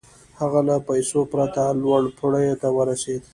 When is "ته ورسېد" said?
2.61-3.21